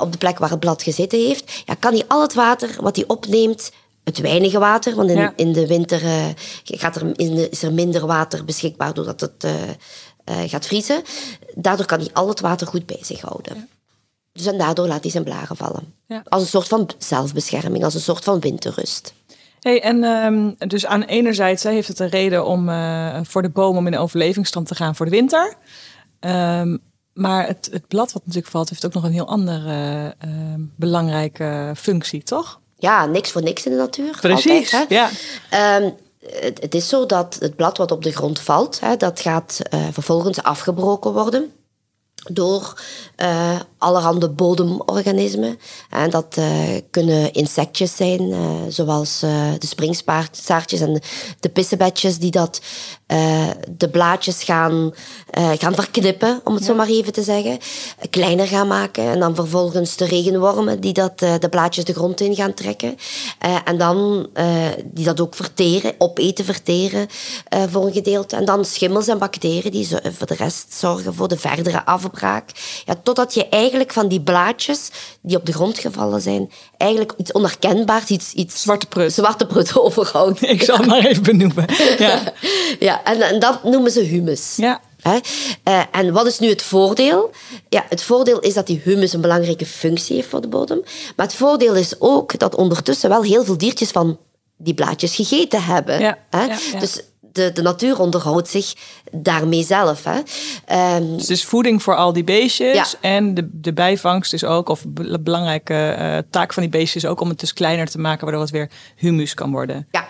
op 0.00 0.12
de 0.12 0.18
plek 0.18 0.38
waar 0.38 0.50
het 0.50 0.60
blad 0.60 0.82
gezeten 0.82 1.18
heeft, 1.18 1.62
ja, 1.64 1.74
kan 1.74 1.92
hij 1.92 2.04
al 2.08 2.22
het 2.22 2.34
water 2.34 2.76
wat 2.80 2.96
hij 2.96 3.04
opneemt 3.06 3.70
het 4.04 4.18
weinige 4.18 4.58
water, 4.58 4.94
want 4.94 5.10
in, 5.10 5.16
Ja. 5.18 5.32
in 5.36 5.52
de 5.52 5.66
winter 5.66 6.02
eh, 6.04 6.26
gaat 6.64 6.96
er, 6.96 7.14
de- 7.16 7.48
is 7.50 7.62
er 7.62 7.72
minder 7.72 8.06
water 8.06 8.44
beschikbaar 8.44 8.94
doordat 8.94 9.20
het 9.20 9.44
eh, 9.44 9.52
eh, 10.24 10.50
gaat 10.50 10.66
vriezen. 10.66 11.02
Daardoor 11.54 11.86
kan 11.86 11.98
hij 11.98 12.10
al 12.12 12.28
het 12.28 12.40
water 12.40 12.66
goed 12.66 12.86
bij 12.86 12.98
zich 13.02 13.20
houden. 13.20 13.68
Dus 14.32 14.46
en 14.46 14.58
daardoor 14.58 14.86
laat 14.86 15.02
hij 15.02 15.10
zijn 15.10 15.24
blaren 15.24 15.56
vallen. 15.56 15.94
Ja. 16.06 16.22
Als 16.28 16.42
een 16.42 16.48
soort 16.48 16.68
van 16.68 16.90
zelfbescherming, 16.98 17.84
als 17.84 17.94
een 17.94 18.00
soort 18.00 18.24
van 18.24 18.40
winterrust. 18.40 19.14
Hey, 19.60 19.82
en 19.82 20.04
ehm, 20.04 20.68
dus 20.68 20.86
aan 20.86 21.02
enerzijds 21.02 21.62
hè, 21.62 21.70
heeft 21.70 21.88
het 21.88 21.98
een 21.98 22.08
reden 22.08 22.46
om 22.46 22.64
voor 23.24 23.42
de 23.42 23.48
boom 23.48 23.76
om 23.76 23.86
in 23.86 23.98
overlevingsstand 23.98 24.66
te 24.66 24.74
gaan 24.74 24.94
voor 24.96 25.06
de 25.06 25.12
winter. 25.12 25.54
Ehm, 26.20 26.76
maar 27.12 27.46
het, 27.46 27.68
het 27.72 27.88
blad 27.88 28.12
wat 28.12 28.22
natuurlijk 28.26 28.52
valt, 28.52 28.68
heeft 28.70 28.86
ook 28.86 28.94
nog 28.94 29.04
een 29.04 29.12
heel 29.12 29.28
andere 29.28 30.14
ehm, 30.18 30.60
belangrijke 30.76 31.72
functie, 31.76 32.22
toch? 32.22 32.60
Ja, 32.78 33.06
niks 33.06 33.30
voor 33.30 33.42
niks 33.42 33.66
in 33.66 33.72
de 33.72 33.78
natuur. 33.78 34.18
Precies, 34.20 34.72
altijd, 34.74 34.88
hè? 34.88 34.94
ja. 34.94 35.10
Ehm, 35.50 35.90
het, 36.26 36.62
het 36.62 36.74
is 36.74 36.88
zo 36.88 37.06
dat 37.06 37.36
het 37.40 37.56
blad 37.56 37.78
wat 37.78 37.90
op 37.90 38.02
de 38.02 38.12
grond 38.12 38.40
valt, 38.40 38.80
hè, 38.80 38.96
dat 38.96 39.20
gaat 39.20 39.60
eh, 39.70 39.80
vervolgens 39.92 40.42
afgebroken 40.42 41.12
worden 41.12 41.52
door 42.30 42.74
eh, 43.16 43.60
allerhande 43.78 44.30
bodemorganismen. 44.30 45.58
En 45.90 46.10
dat 46.10 46.36
eh, 46.36 46.46
kunnen 46.90 47.32
insectjes 47.32 47.96
zijn, 47.96 48.32
eh, 48.32 48.38
zoals 48.68 49.18
de 49.58 49.66
springstaartjes 49.66 50.80
en 50.80 51.00
de 51.40 51.48
pissebedjes, 51.48 52.18
die 52.18 52.30
dat, 52.30 52.60
de 53.76 53.88
blaadjes 53.90 54.42
gaan, 54.42 54.94
gaan 55.32 55.74
verknippen, 55.74 56.40
om 56.44 56.54
het 56.54 56.64
zo 56.64 56.74
maar 56.74 56.88
even 56.88 57.12
te 57.12 57.22
zeggen. 57.22 57.58
Kleiner 58.10 58.46
gaan 58.46 58.66
maken. 58.66 59.04
En 59.04 59.20
dan 59.20 59.34
vervolgens 59.34 59.96
de 59.96 60.04
regenwormen, 60.04 60.80
die 60.80 60.92
dat, 60.92 61.18
de 61.18 61.48
blaadjes 61.50 61.84
de 61.84 61.94
grond 61.94 62.20
in 62.20 62.34
gaan 62.34 62.54
trekken. 62.54 62.96
En 63.64 63.78
dan 63.78 64.28
die 64.84 65.04
dat 65.04 65.20
ook 65.20 65.34
verteren, 65.34 65.94
opeten, 65.98 66.44
verteren 66.44 67.08
voor 67.68 67.86
een 67.86 67.92
gedeelte. 67.92 68.36
En 68.36 68.44
dan 68.44 68.64
schimmels 68.64 69.08
en 69.08 69.18
bacteriën, 69.18 69.70
die 69.70 69.88
voor 70.02 70.26
de 70.26 70.34
rest 70.34 70.74
zorgen 70.74 71.14
voor 71.14 71.28
de 71.28 71.38
verdere 71.38 71.86
Ja, 72.84 72.94
totdat 73.02 73.34
je 73.34 73.48
eigenlijk 73.48 73.92
van 73.92 74.08
die 74.08 74.20
blaadjes 74.20 74.90
die 75.22 75.36
op 75.36 75.46
de 75.46 75.52
grond 75.52 75.78
gevallen 75.78 76.20
zijn, 76.20 76.50
eigenlijk 76.76 77.12
iets 77.16 77.32
onherkenbaars, 77.32 78.06
iets, 78.06 78.32
iets 78.32 78.62
Zwarte 78.62 78.86
prut. 78.86 79.12
zwarte 79.12 79.46
prut 79.46 79.78
overhoudt. 79.80 80.42
Ik 80.42 80.62
zal 80.62 80.76
het 80.76 80.86
maar 80.86 81.04
even 81.04 81.22
benoemen. 81.22 81.64
Ja. 81.98 82.22
Ja, 82.78 83.04
en, 83.04 83.20
en 83.22 83.38
dat 83.38 83.64
noemen 83.64 83.90
ze 83.90 84.00
humus. 84.00 84.52
Ja. 84.56 84.80
Hè? 85.02 85.18
Eh, 85.62 85.80
en 85.92 86.12
wat 86.12 86.26
is 86.26 86.38
nu 86.38 86.48
het 86.48 86.62
voordeel? 86.62 87.30
Ja, 87.68 87.84
het 87.88 88.02
voordeel 88.02 88.38
is 88.40 88.54
dat 88.54 88.66
die 88.66 88.80
humus 88.84 89.12
een 89.12 89.20
belangrijke 89.20 89.66
functie 89.66 90.16
heeft 90.16 90.28
voor 90.28 90.40
de 90.40 90.48
bodem. 90.48 90.82
Maar 91.16 91.26
het 91.26 91.34
voordeel 91.34 91.74
is 91.74 91.94
ook 92.00 92.38
dat 92.38 92.54
ondertussen 92.54 93.08
wel 93.08 93.22
heel 93.22 93.44
veel 93.44 93.58
diertjes 93.58 93.90
van 93.90 94.18
die 94.56 94.74
blaadjes 94.74 95.14
gegeten 95.14 95.64
hebben. 95.64 96.00
Ja, 96.00 96.18
Hè? 96.30 96.44
ja, 96.44 96.58
ja. 96.72 96.78
Dus 96.78 97.00
de, 97.34 97.52
de 97.52 97.62
natuur 97.62 97.98
onderhoudt 97.98 98.48
zich 98.48 98.74
daarmee 99.12 99.62
zelf. 99.62 100.04
Hè? 100.04 100.20
Ehm, 100.66 101.12
Dus 101.12 101.20
het 101.20 101.30
is 101.30 101.44
voeding 101.44 101.82
voor 101.82 101.96
al 101.96 102.12
die 102.12 102.24
beestjes. 102.24 102.74
Ja. 102.74 102.86
En 103.00 103.34
de, 103.34 103.48
de 103.52 103.72
bijvangst 103.72 104.32
is 104.32 104.44
ook, 104.44 104.68
of 104.68 104.84
een 104.84 105.22
belangrijke 105.22 105.74
eh, 105.74 106.18
taak 106.30 106.52
van 106.52 106.62
die 106.62 106.72
beestjes 106.72 107.04
is 107.04 107.10
ook 107.10 107.20
om 107.20 107.28
het 107.28 107.40
dus 107.40 107.52
kleiner 107.52 107.86
te 107.86 107.98
maken, 107.98 108.24
waardoor 108.24 108.42
het 108.42 108.50
weer 108.50 108.70
humus 108.96 109.34
kan 109.34 109.50
worden. 109.50 109.88
Ja. 109.90 110.08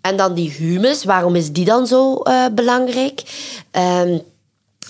En 0.00 0.16
dan 0.16 0.34
die 0.34 0.50
humus, 0.50 1.04
waarom 1.04 1.36
is 1.36 1.52
die 1.52 1.64
dan 1.64 1.86
zo 1.86 2.16
eh, 2.16 2.44
belangrijk? 2.54 3.22
Ehm, 3.70 4.18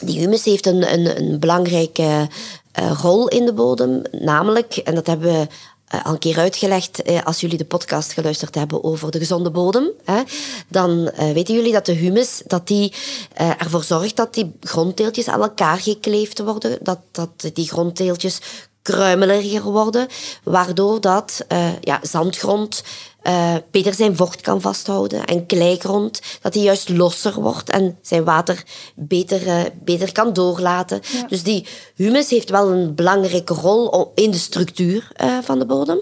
die 0.00 0.18
humus 0.18 0.44
heeft 0.44 0.66
een, 0.66 0.92
een, 0.92 1.18
een 1.18 1.40
belangrijke 1.40 2.28
eh, 2.72 2.92
rol 3.02 3.28
in 3.28 3.46
de 3.46 3.52
bodem, 3.52 4.02
namelijk, 4.10 4.76
en 4.76 4.94
dat 4.94 5.06
hebben 5.06 5.32
we 5.32 5.46
eh, 5.86 6.04
al 6.04 6.12
een 6.12 6.18
keer 6.18 6.38
uitgelegd 6.38 7.02
eh, 7.02 7.22
als 7.24 7.40
jullie 7.40 7.58
de 7.58 7.64
podcast 7.64 8.12
geluisterd 8.12 8.54
hebben 8.54 8.84
over 8.84 9.10
de 9.10 9.18
gezonde 9.18 9.50
bodem, 9.50 9.90
hè, 10.04 10.22
dan 10.68 11.08
eh, 11.08 11.32
weten 11.32 11.54
jullie 11.54 11.72
dat 11.72 11.86
de 11.86 11.92
humus 11.92 12.42
dat 12.46 12.66
die, 12.66 12.92
ervoor 13.34 13.84
zorgt 13.84 14.16
dat 14.16 14.34
die 14.34 14.56
gronddeeltjes 14.60 15.28
aan 15.28 15.42
elkaar 15.42 15.78
gekleefd 15.78 16.38
worden, 16.38 16.78
dat, 16.82 16.98
dat 17.12 17.50
die 17.52 17.68
gronddeeltjes 17.68 18.40
kruimeliger 18.82 19.62
worden, 19.62 20.06
waardoor 20.42 21.00
dat 21.00 21.46
ja, 21.80 22.00
zandgrond 22.02 22.82
eh, 23.26 23.54
beter 23.70 23.94
zijn 23.94 24.16
vocht 24.16 24.40
kan 24.40 24.60
vasthouden 24.60 25.24
en 25.24 25.46
kleigrond, 25.46 26.20
dat 26.40 26.52
die 26.52 26.62
juist 26.62 26.88
losser 26.88 27.40
wordt 27.40 27.70
en 27.70 27.98
zijn 28.02 28.24
water 28.24 28.62
beter, 28.94 29.46
eh, 29.46 29.62
beter 29.84 30.12
kan 30.12 30.32
doorlaten. 30.32 31.00
Dus 31.28 31.42
die 31.42 31.66
humus 31.94 32.30
heeft 32.30 32.50
wel 32.50 32.70
een 32.70 32.94
belangrijke 32.94 33.54
rol 33.54 34.12
in 34.14 34.30
de 34.30 34.38
structuur 34.38 35.08
eh, 35.12 35.38
van 35.42 35.58
de 35.58 35.66
bodem. 35.66 36.00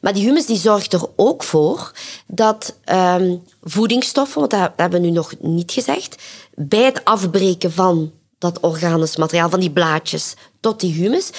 Maar 0.00 0.12
die 0.12 0.24
humus 0.24 0.46
die 0.46 0.58
zorgt 0.58 0.92
er 0.92 1.06
ook 1.16 1.42
voor 1.42 1.92
dat 2.26 2.76
ehm, 2.84 3.36
voedingsstoffen, 3.62 4.38
want 4.38 4.50
dat 4.50 4.72
hebben 4.76 5.00
we 5.00 5.06
nu 5.06 5.12
nog 5.12 5.32
niet 5.40 5.72
gezegd, 5.72 6.22
bij 6.54 6.84
het 6.84 7.04
afbreken 7.04 7.72
van 7.72 8.12
dat 8.38 8.60
organisch 8.60 9.16
materiaal, 9.16 9.50
van 9.50 9.60
die 9.60 9.70
blaadjes 9.70 10.34
tot 10.60 10.80
die 10.80 10.92
humus, 10.92 11.30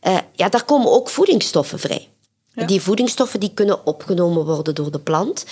eh, 0.00 0.18
ja, 0.32 0.48
daar 0.48 0.64
komen 0.64 0.92
ook 0.92 1.08
voedingsstoffen 1.08 1.78
vrij. 1.78 2.08
Die 2.66 2.80
voedingsstoffen 2.80 3.40
die 3.40 3.50
kunnen 3.54 3.86
opgenomen 3.86 4.44
worden 4.44 4.74
door 4.74 4.90
de 4.90 4.98
plant. 4.98 5.44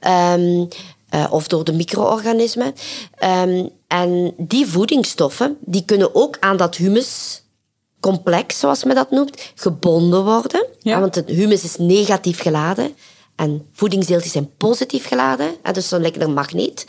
Ehm, 0.00 0.64
eh, 1.08 1.26
of 1.30 1.48
door 1.48 1.64
de 1.64 1.72
micro-organismen. 1.72 2.74
Ehm, 3.14 3.66
en 3.86 4.34
die 4.36 4.66
voedingsstoffen 4.66 5.56
die 5.60 5.84
kunnen 5.84 6.14
ook 6.14 6.36
aan 6.40 6.56
dat 6.56 6.76
humuscomplex, 6.76 8.58
zoals 8.58 8.84
men 8.84 8.94
dat 8.94 9.10
noemt, 9.10 9.52
gebonden 9.54 10.24
worden. 10.24 10.66
Ja. 10.78 11.00
want 11.00 11.14
het 11.14 11.28
humus 11.28 11.64
is 11.64 11.76
negatief 11.76 12.40
geladen. 12.40 12.94
En 13.36 13.66
voedingsdeeltjes 13.72 14.32
zijn 14.32 14.56
positief 14.56 15.06
geladen, 15.06 15.54
en 15.62 15.72
dus 15.72 15.88
dan 15.88 16.00
lijkt 16.00 16.20
een 16.20 16.34
magneet. 16.34 16.86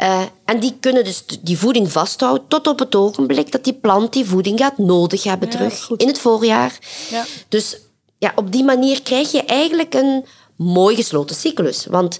Uh, 0.00 0.20
en 0.44 0.60
die 0.60 0.76
kunnen 0.80 1.04
dus 1.04 1.24
die 1.42 1.58
voeding 1.58 1.92
vasthouden 1.92 2.48
tot 2.48 2.66
op 2.66 2.78
het 2.78 2.94
ogenblik 2.94 3.52
dat 3.52 3.64
die 3.64 3.74
plant 3.74 4.12
die 4.12 4.24
voeding 4.24 4.58
gaat 4.58 4.78
nodig 4.78 5.22
hebben 5.22 5.48
terug 5.48 5.90
in 5.96 6.06
het 6.06 6.18
voorjaar. 6.18 6.78
Ja. 7.10 7.24
Dus 7.48 7.78
ja, 8.24 8.32
op 8.34 8.52
die 8.52 8.64
manier 8.64 9.02
krijg 9.02 9.32
je 9.32 9.42
eigenlijk 9.42 9.94
een 9.94 10.24
mooi 10.56 10.96
gesloten 10.96 11.36
cyclus. 11.36 11.86
Want 11.86 12.18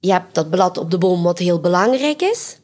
je 0.00 0.12
hebt 0.12 0.34
dat 0.34 0.50
blad 0.50 0.78
op 0.78 0.90
de 0.90 0.98
boom 0.98 1.22
wat 1.22 1.38
heel 1.38 1.60
belangrijk 1.60 2.22
is. 2.22 2.58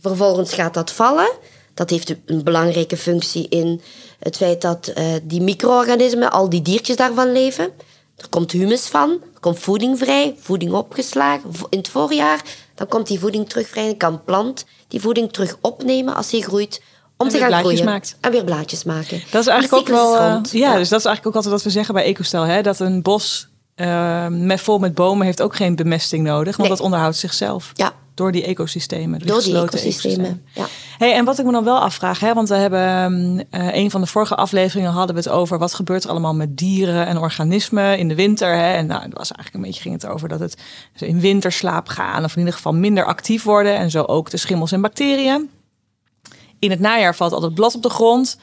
Vervolgens 0.00 0.52
gaat 0.52 0.74
dat 0.74 0.92
vallen. 0.92 1.30
Dat 1.74 1.90
heeft 1.90 2.14
een 2.26 2.44
belangrijke 2.44 2.96
functie 2.96 3.48
in 3.48 3.80
het 4.18 4.36
feit 4.36 4.60
dat 4.60 4.92
uh, 4.98 5.04
die 5.22 5.40
micro-organismen, 5.40 6.30
al 6.30 6.48
die 6.48 6.62
diertjes 6.62 6.96
daarvan 6.96 7.32
leven. 7.32 7.72
Er 8.16 8.28
komt 8.28 8.52
humus 8.52 8.86
van, 8.86 9.10
er 9.10 9.40
komt 9.40 9.58
voeding 9.58 9.98
vrij, 9.98 10.34
voeding 10.38 10.72
opgeslagen 10.72 11.50
in 11.68 11.78
het 11.78 11.88
voorjaar. 11.88 12.44
Dan 12.74 12.88
komt 12.88 13.06
die 13.06 13.18
voeding 13.18 13.48
terug 13.48 13.68
vrij 13.68 13.88
en 13.88 13.96
kan 13.96 14.24
plant 14.24 14.64
die 14.88 15.00
voeding 15.00 15.32
terug 15.32 15.56
opnemen 15.60 16.14
als 16.14 16.30
hij 16.30 16.40
groeit 16.40 16.82
om 17.20 17.28
te 17.28 17.38
gaan 17.38 17.52
groeien. 17.52 17.84
Maakt. 17.84 18.16
En 18.20 18.30
weer 18.30 18.44
blaadjes 18.44 18.84
maken. 18.84 19.22
Dat 19.30 19.40
is 19.40 19.46
eigenlijk 19.46 19.82
ook 19.82 19.96
wel. 19.96 20.14
Uh, 20.16 20.38
ja, 20.42 20.76
dus 20.76 20.88
dat 20.88 20.98
is 20.98 21.04
eigenlijk 21.04 21.26
ook 21.26 21.34
altijd 21.34 21.52
wat 21.52 21.62
we 21.62 21.70
zeggen 21.70 21.94
bij 21.94 22.04
EcoStel. 22.04 22.42
Hè? 22.42 22.62
Dat 22.62 22.80
een 22.80 23.02
bos 23.02 23.48
uh, 23.76 24.26
met, 24.26 24.60
vol 24.60 24.78
met 24.78 24.94
bomen 24.94 25.26
heeft 25.26 25.42
ook 25.42 25.56
geen 25.56 25.76
bemesting 25.76 26.24
nodig. 26.24 26.56
Want 26.56 26.68
dat 26.68 26.80
onderhoudt 26.80 27.16
zichzelf. 27.16 27.70
Ja. 27.74 27.92
Door 28.14 28.32
die 28.32 28.44
ecosystemen. 28.44 29.18
Door, 29.18 29.28
door 29.28 29.42
die 29.42 29.56
ecosystemen. 29.56 30.44
Ja. 30.54 30.66
Hey, 30.98 31.14
en 31.14 31.24
wat 31.24 31.38
ik 31.38 31.44
me 31.44 31.52
dan 31.52 31.64
wel 31.64 31.78
afvraag, 31.78 32.20
hè, 32.20 32.34
want 32.34 32.48
we 32.48 32.54
hebben 32.54 33.12
uh, 33.50 33.74
een 33.74 33.90
van 33.90 34.00
de 34.00 34.06
vorige 34.06 34.34
afleveringen 34.34 34.90
hadden 34.90 35.14
we 35.14 35.20
het 35.20 35.30
over 35.30 35.58
wat 35.58 35.74
gebeurt 35.74 36.04
er 36.04 36.10
allemaal 36.10 36.34
met 36.34 36.56
dieren 36.56 37.06
en 37.06 37.18
organismen 37.18 37.98
in 37.98 38.08
de 38.08 38.14
winter. 38.14 38.56
Hè? 38.56 38.72
En 38.72 38.86
nou, 38.86 39.02
het 39.02 39.16
was 39.16 39.32
eigenlijk 39.32 39.54
een 39.54 39.70
beetje 39.70 39.82
ging 39.82 40.02
het 40.02 40.06
over 40.06 40.28
dat 40.28 40.40
het 40.40 40.56
in 40.96 41.20
winterslaap 41.20 41.88
gaan, 41.88 42.24
of 42.24 42.32
in 42.32 42.38
ieder 42.38 42.54
geval 42.54 42.74
minder 42.74 43.04
actief 43.04 43.42
worden. 43.42 43.76
En 43.76 43.90
zo 43.90 44.02
ook 44.02 44.30
de 44.30 44.36
schimmels 44.36 44.72
en 44.72 44.80
bacteriën. 44.80 45.50
In 46.60 46.70
het 46.70 46.80
najaar 46.80 47.14
valt 47.14 47.32
altijd 47.32 47.54
blad 47.54 47.74
op 47.74 47.82
de 47.82 47.90
grond. 47.90 48.36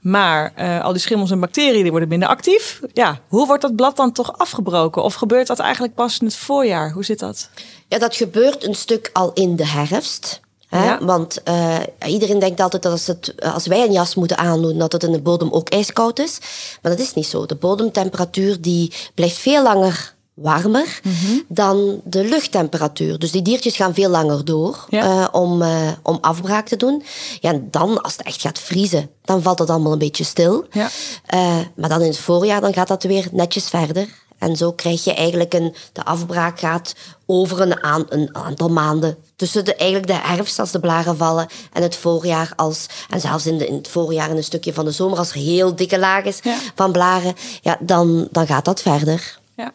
Maar 0.00 0.52
uh, 0.58 0.84
al 0.84 0.92
die 0.92 1.00
schimmels 1.00 1.30
en 1.30 1.40
bacteriën 1.40 1.82
die 1.82 1.90
worden 1.90 2.08
minder 2.08 2.28
actief. 2.28 2.80
Ja, 2.92 3.20
hoe 3.28 3.46
wordt 3.46 3.62
dat 3.62 3.76
blad 3.76 3.96
dan 3.96 4.12
toch 4.12 4.38
afgebroken? 4.38 5.02
Of 5.02 5.14
gebeurt 5.14 5.46
dat 5.46 5.58
eigenlijk 5.58 5.94
pas 5.94 6.18
in 6.18 6.26
het 6.26 6.36
voorjaar? 6.36 6.92
Hoe 6.92 7.04
zit 7.04 7.18
dat? 7.18 7.50
Ja, 7.88 7.98
dat 7.98 8.16
gebeurt 8.16 8.66
een 8.66 8.74
stuk 8.74 9.10
al 9.12 9.32
in 9.32 9.56
de 9.56 9.66
herfst. 9.66 10.40
Hè? 10.68 11.04
Want 11.04 11.40
uh, 11.44 11.76
iedereen 12.06 12.38
denkt 12.38 12.60
altijd 12.60 12.82
dat 12.82 12.92
als, 12.92 13.06
het, 13.06 13.34
als 13.54 13.66
wij 13.66 13.84
een 13.84 13.92
jas 13.92 14.14
moeten 14.14 14.38
aandoen, 14.38 14.78
dat 14.78 14.92
het 14.92 15.02
in 15.02 15.12
de 15.12 15.20
bodem 15.20 15.50
ook 15.50 15.68
ijskoud 15.68 16.18
is. 16.18 16.38
Maar 16.82 16.92
dat 16.92 17.00
is 17.00 17.14
niet 17.14 17.26
zo. 17.26 17.46
De 17.46 17.54
bodemtemperatuur 17.54 18.60
die 18.60 18.92
blijft 19.14 19.36
veel 19.36 19.62
langer 19.62 20.14
warmer 20.42 21.00
mhm. 21.02 21.38
dan 21.48 22.00
de 22.04 22.24
luchttemperatuur. 22.24 23.18
Dus 23.18 23.30
die 23.30 23.42
diertjes 23.42 23.76
gaan 23.76 23.94
veel 23.94 24.10
langer 24.10 24.44
door 24.44 24.86
uh, 24.90 25.26
om, 25.32 25.62
uh, 25.62 25.88
om 26.02 26.18
afbraak 26.20 26.68
te 26.68 26.76
doen. 26.76 27.02
Ja, 27.40 27.50
en 27.50 27.68
dan, 27.70 28.02
als 28.02 28.12
het 28.12 28.26
echt 28.26 28.40
gaat 28.40 28.58
vriezen, 28.58 29.10
dan 29.24 29.42
valt 29.42 29.58
het 29.58 29.70
allemaal 29.70 29.92
een 29.92 29.98
beetje 29.98 30.24
stil. 30.24 30.66
Ja. 30.70 30.88
Uh, 31.34 31.56
maar 31.76 31.88
dan 31.88 32.00
in 32.00 32.08
het 32.08 32.18
voorjaar, 32.18 32.60
dan 32.60 32.72
gaat 32.72 32.88
dat 32.88 33.02
weer 33.02 33.28
netjes 33.32 33.68
verder. 33.68 34.08
En 34.38 34.56
zo 34.56 34.72
krijg 34.72 35.04
je 35.04 35.14
eigenlijk 35.14 35.54
een... 35.54 35.74
De 35.92 36.04
afbraak 36.04 36.58
gaat 36.58 36.94
over 37.26 37.60
een, 37.60 37.82
aan, 37.82 38.04
een 38.08 38.36
aantal 38.36 38.68
maanden. 38.68 39.16
Tussen 39.36 39.64
de, 39.64 39.74
eigenlijk 39.74 40.06
de 40.06 40.18
herfst, 40.28 40.58
als 40.58 40.70
de 40.70 40.80
blaren 40.80 41.16
vallen, 41.16 41.46
en 41.72 41.82
het 41.82 41.96
voorjaar 41.96 42.52
als... 42.56 42.86
En 43.10 43.20
zelfs 43.20 43.46
in, 43.46 43.58
de, 43.58 43.66
in 43.66 43.74
het 43.74 43.88
voorjaar 43.88 44.30
en 44.30 44.36
een 44.36 44.44
stukje 44.44 44.72
van 44.72 44.84
de 44.84 44.90
zomer, 44.90 45.18
als 45.18 45.30
er 45.30 45.36
heel 45.36 45.76
dikke 45.76 45.98
laag 45.98 46.24
is 46.24 46.40
van 46.74 46.92
blaren, 46.92 47.34
ja, 47.60 47.76
dan, 47.80 48.28
dan 48.30 48.46
gaat 48.46 48.64
dat 48.64 48.82
verder. 48.82 49.38
Ja. 49.56 49.72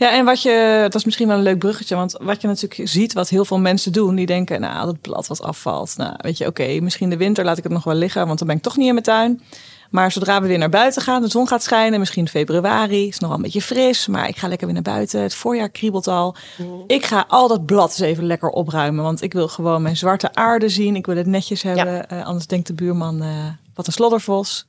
Ja, 0.00 0.10
en 0.12 0.24
wat 0.24 0.42
je, 0.42 0.78
dat 0.82 0.94
is 0.94 1.04
misschien 1.04 1.28
wel 1.28 1.36
een 1.36 1.42
leuk 1.42 1.58
bruggetje, 1.58 1.94
want 1.94 2.16
wat 2.20 2.40
je 2.40 2.46
natuurlijk 2.46 2.88
ziet, 2.88 3.12
wat 3.12 3.28
heel 3.28 3.44
veel 3.44 3.58
mensen 3.58 3.92
doen, 3.92 4.14
die 4.14 4.26
denken, 4.26 4.60
nou, 4.60 4.86
dat 4.86 5.00
blad 5.00 5.26
wat 5.26 5.42
afvalt. 5.42 5.96
Nou, 5.96 6.14
weet 6.16 6.38
je, 6.38 6.46
oké, 6.46 6.80
misschien 6.80 7.10
de 7.10 7.16
winter 7.16 7.44
laat 7.44 7.58
ik 7.58 7.62
het 7.62 7.72
nog 7.72 7.84
wel 7.84 7.94
liggen, 7.94 8.26
want 8.26 8.38
dan 8.38 8.48
ben 8.48 8.56
ik 8.56 8.62
toch 8.62 8.76
niet 8.76 8.86
in 8.86 8.92
mijn 8.92 9.04
tuin. 9.04 9.42
Maar 9.90 10.12
zodra 10.12 10.40
we 10.40 10.48
weer 10.48 10.58
naar 10.58 10.68
buiten 10.68 11.02
gaan, 11.02 11.22
de 11.22 11.28
zon 11.28 11.48
gaat 11.48 11.62
schijnen, 11.62 11.98
misschien 11.98 12.28
februari, 12.28 13.06
is 13.06 13.18
nog 13.18 13.28
wel 13.28 13.38
een 13.38 13.44
beetje 13.44 13.62
fris, 13.62 14.06
maar 14.06 14.28
ik 14.28 14.36
ga 14.36 14.48
lekker 14.48 14.66
weer 14.66 14.74
naar 14.82 14.94
buiten. 14.94 15.22
Het 15.22 15.34
voorjaar 15.34 15.70
kriebelt 15.70 16.08
al. 16.08 16.36
Mhm. 16.58 16.68
Ik 16.86 17.04
ga 17.04 17.24
al 17.28 17.48
dat 17.48 17.66
blad 17.66 17.88
eens 17.88 18.00
even 18.00 18.24
lekker 18.24 18.48
opruimen, 18.48 19.04
want 19.04 19.22
ik 19.22 19.32
wil 19.32 19.48
gewoon 19.48 19.82
mijn 19.82 19.96
zwarte 19.96 20.34
aarde 20.34 20.68
zien. 20.68 20.96
Ik 20.96 21.06
wil 21.06 21.16
het 21.16 21.26
netjes 21.26 21.62
hebben, 21.62 22.06
uh, 22.12 22.24
anders 22.24 22.46
denkt 22.46 22.66
de 22.66 22.74
buurman, 22.74 23.22
uh, 23.22 23.28
wat 23.74 23.86
een 23.86 23.92
sloddervos. 23.92 24.66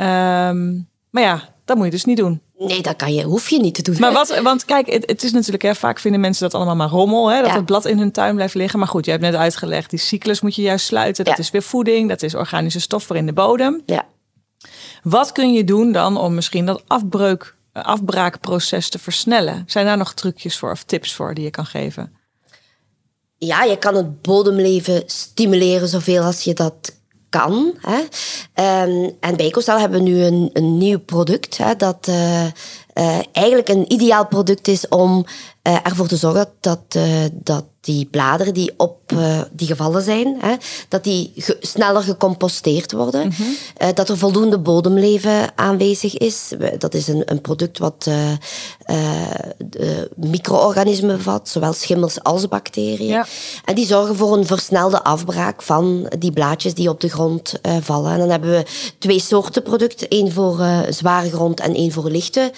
Um, 0.00 0.88
maar 1.10 1.22
ja, 1.22 1.48
dat 1.64 1.76
moet 1.76 1.84
je 1.84 1.90
dus 1.90 2.04
niet 2.04 2.16
doen. 2.16 2.40
Nee, 2.66 2.82
dat 2.82 2.96
kan 2.96 3.14
je, 3.14 3.22
hoef 3.22 3.48
je 3.48 3.60
niet 3.60 3.74
te 3.74 3.82
doen. 3.82 3.96
Maar 3.98 4.12
wat, 4.12 4.40
want 4.40 4.64
kijk, 4.64 4.90
het, 4.92 5.06
het 5.06 5.22
is 5.22 5.32
natuurlijk, 5.32 5.62
hè, 5.62 5.74
vaak 5.74 5.98
vinden 5.98 6.20
mensen 6.20 6.42
dat 6.42 6.54
allemaal 6.54 6.76
maar 6.76 6.88
rommel, 6.88 7.30
hè, 7.30 7.42
dat 7.42 7.52
het 7.52 7.64
blad 7.64 7.84
in 7.84 7.98
hun 7.98 8.12
tuin 8.12 8.34
blijft 8.34 8.54
liggen. 8.54 8.78
Maar 8.78 8.88
goed, 8.88 9.04
je 9.04 9.10
hebt 9.10 9.22
net 9.22 9.34
uitgelegd, 9.34 9.90
die 9.90 9.98
cyclus 9.98 10.40
moet 10.40 10.54
je 10.54 10.62
juist 10.62 10.86
sluiten. 10.86 11.24
Dat 11.24 11.38
is 11.38 11.50
weer 11.50 11.62
voeding, 11.62 12.08
dat 12.08 12.22
is 12.22 12.34
organische 12.34 12.80
stof 12.80 13.04
voor 13.04 13.16
in 13.16 13.26
de 13.26 13.32
bodem. 13.32 13.82
Ja. 13.86 14.06
Wat 15.02 15.32
kun 15.32 15.52
je 15.52 15.64
doen 15.64 15.92
dan 15.92 16.16
om 16.16 16.34
misschien 16.34 16.66
dat 16.66 16.82
afbreuk, 16.86 17.54
eh, 17.72 17.84
afbraakproces 17.84 18.88
te 18.88 18.98
versnellen? 18.98 19.64
Zijn 19.66 19.86
daar 19.86 19.96
nog 19.96 20.14
trucjes 20.14 20.58
voor 20.58 20.70
of 20.70 20.82
tips 20.82 21.14
voor 21.14 21.34
die 21.34 21.44
je 21.44 21.50
kan 21.50 21.66
geven? 21.66 22.16
Ja, 23.38 23.62
je 23.62 23.78
kan 23.78 23.94
het 23.94 24.22
bodemleven 24.22 25.02
stimuleren 25.06 25.88
zoveel 25.88 26.22
als 26.22 26.42
je 26.42 26.54
dat 26.54 26.99
kan. 27.30 27.74
Hè. 27.80 27.98
Um, 28.84 29.16
en 29.20 29.36
bij 29.36 29.54
hebben 29.66 30.02
we 30.02 30.10
nu 30.10 30.22
een, 30.22 30.50
een 30.52 30.78
nieuw 30.78 30.98
product 30.98 31.58
hè, 31.58 31.76
dat 31.76 32.06
uh, 32.08 32.44
uh, 32.44 33.18
eigenlijk 33.32 33.68
een 33.68 33.92
ideaal 33.92 34.26
product 34.26 34.68
is 34.68 34.88
om 34.88 35.24
uh, 35.62 35.76
ervoor 35.82 36.08
te 36.08 36.16
zorgen 36.16 36.48
dat, 36.60 36.98
dat 37.32 37.64
die 37.80 38.06
bladeren 38.06 38.54
die 38.54 38.72
op 38.76 38.98
die 39.52 39.66
gevallen 39.66 40.02
zijn, 40.02 40.36
hè, 40.40 40.54
dat 40.88 41.04
die 41.04 41.32
sneller 41.60 42.02
gecomposteerd 42.02 42.92
worden. 42.92 43.24
Mm 43.24 43.32
-hmm. 43.36 43.94
dat 43.94 44.08
er 44.08 44.18
voldoende 44.18 44.58
bodemleven 44.58 45.58
aanwezig 45.58 46.16
is. 46.16 46.52
Dat 46.78 46.94
is 46.94 47.08
een, 47.08 47.22
een 47.24 47.40
product 47.40 47.78
wat 47.78 48.10
micro-organismen 50.16 51.16
bevat, 51.16 51.48
zowel 51.48 51.72
schimmels 51.72 52.22
als 52.22 52.48
bacteriën. 52.48 53.06
Ja. 53.06 53.26
En 53.64 53.74
die 53.74 53.86
zorgen 53.86 54.16
voor 54.16 54.36
een 54.36 54.46
versnelde 54.46 55.02
afbraak 55.02 55.62
van 55.62 56.10
die 56.18 56.32
blaadjes 56.32 56.74
die 56.74 56.88
op 56.88 57.00
de 57.00 57.08
grond 57.08 57.60
vallen. 57.80 58.12
En 58.12 58.18
dan 58.18 58.30
hebben 58.30 58.50
we 58.50 58.64
twee 58.98 59.20
soorten 59.20 59.62
producten. 59.62 60.08
één 60.08 60.32
voor 60.32 60.64
zware 60.88 61.30
grond 61.30 61.60
en 61.60 61.74
één 61.74 61.92
voor 61.92 62.10
lichte 62.10 62.52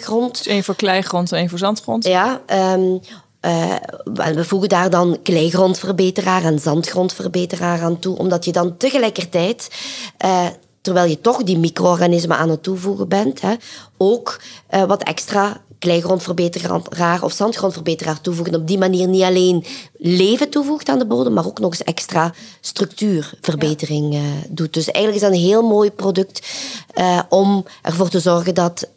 grond. 0.00 0.36
Dus 0.36 0.46
één 0.46 0.64
voor 0.64 0.76
kleigrond 0.76 1.32
en 1.32 1.38
één 1.38 1.48
voor 1.48 1.58
zandgrond? 1.58 2.04
Ja, 2.04 2.27
um, 2.46 3.00
uh, 3.40 3.74
we 4.34 4.44
voegen 4.44 4.68
daar 4.68 4.90
dan 4.90 5.18
kleigrondverbeteraar 5.22 6.44
en 6.44 6.58
zandgrondverbeteraar 6.58 7.82
aan 7.82 7.98
toe, 7.98 8.16
omdat 8.18 8.44
je 8.44 8.52
dan 8.52 8.76
tegelijkertijd, 8.76 9.70
uh, 10.24 10.46
terwijl 10.80 11.08
je 11.08 11.20
toch 11.20 11.42
die 11.42 11.58
micro-organismen 11.58 12.36
aan 12.36 12.50
het 12.50 12.62
toevoegen 12.62 13.08
bent, 13.08 13.40
hè, 13.40 13.54
ook 13.96 14.40
uh, 14.70 14.84
wat 14.84 15.02
extra 15.02 15.60
kleigrondverbeteraar 15.78 17.22
of 17.22 17.32
zandgrondverbeteraar 17.32 18.20
toevoegen. 18.20 18.54
Op 18.54 18.66
die 18.66 18.78
manier 18.78 19.08
niet 19.08 19.22
alleen 19.22 19.64
leven 19.96 20.50
toevoegt 20.50 20.88
aan 20.88 20.98
de 20.98 21.06
bodem, 21.06 21.32
maar 21.32 21.46
ook 21.46 21.58
nog 21.58 21.70
eens 21.70 21.82
extra 21.82 22.34
structuurverbetering 22.60 24.14
ja. 24.14 24.20
uh, 24.20 24.26
doet. 24.48 24.74
Dus 24.74 24.90
eigenlijk 24.90 25.24
is 25.24 25.30
dat 25.30 25.38
een 25.38 25.46
heel 25.46 25.62
mooi 25.62 25.90
product 25.90 26.46
uh, 26.94 27.20
om 27.28 27.64
ervoor 27.82 28.08
te 28.08 28.20
zorgen 28.20 28.54
dat 28.54 28.88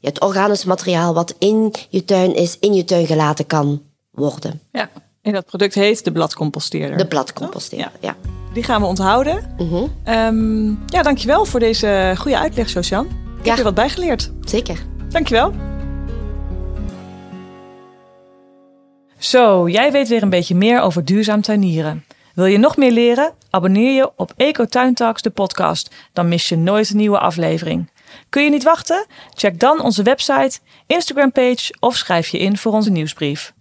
het 0.00 0.20
organisch 0.20 0.64
materiaal 0.64 1.14
wat 1.14 1.34
in 1.38 1.74
je 1.88 2.04
tuin 2.04 2.34
is, 2.34 2.56
in 2.60 2.74
je 2.74 2.84
tuin 2.84 3.06
gelaten 3.06 3.46
kan 3.46 3.82
worden. 4.10 4.60
Ja, 4.72 4.90
en 5.22 5.32
dat 5.32 5.46
product 5.46 5.74
heet 5.74 6.04
de 6.04 6.12
bladcomposteerder. 6.12 6.98
De 6.98 7.06
bladcomposteerder, 7.06 7.92
oh, 7.94 8.02
ja. 8.02 8.16
Die 8.52 8.62
gaan 8.62 8.80
we 8.80 8.86
onthouden. 8.86 9.54
Uh 9.58 9.70
-huh. 9.70 10.26
um, 10.26 10.82
ja, 10.86 11.02
dankjewel 11.02 11.44
voor 11.44 11.60
deze 11.60 12.14
goede 12.18 12.38
uitleg, 12.38 12.68
Sosjan. 12.68 13.06
Ik 13.38 13.44
ja. 13.44 13.48
heb 13.48 13.58
er 13.58 13.64
wat 13.64 13.74
bijgeleerd. 13.74 14.32
Zeker. 14.40 14.78
Dankjewel. 15.08 15.52
Zo, 19.18 19.68
jij 19.68 19.92
weet 19.92 20.08
weer 20.08 20.22
een 20.22 20.30
beetje 20.30 20.54
meer 20.54 20.80
over 20.80 21.04
duurzaam 21.04 21.40
tuinieren. 21.40 22.04
Wil 22.34 22.46
je 22.46 22.58
nog 22.58 22.76
meer 22.76 22.92
leren? 22.92 23.32
Abonneer 23.50 23.94
je 23.94 24.10
op 24.16 24.32
Eco 24.36 24.64
Talks, 24.64 25.22
de 25.22 25.30
podcast. 25.30 25.94
Dan 26.12 26.28
mis 26.28 26.48
je 26.48 26.56
nooit 26.56 26.90
een 26.90 26.96
nieuwe 26.96 27.18
aflevering. 27.18 27.90
Kun 28.28 28.44
je 28.44 28.50
niet 28.50 28.62
wachten? 28.62 29.06
Check 29.34 29.60
dan 29.60 29.82
onze 29.82 30.02
website, 30.02 30.58
Instagram 30.86 31.32
page 31.32 31.74
of 31.80 31.96
schrijf 31.96 32.28
je 32.28 32.38
in 32.38 32.56
voor 32.56 32.72
onze 32.72 32.90
nieuwsbrief. 32.90 33.52